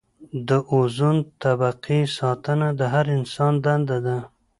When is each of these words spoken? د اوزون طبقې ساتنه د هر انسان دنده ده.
د 0.47 0.49
اوزون 0.73 1.15
طبقې 1.43 1.99
ساتنه 2.17 2.67
د 2.79 2.81
هر 2.93 3.05
انسان 3.17 3.53
دنده 3.65 3.97
ده. 4.05 4.17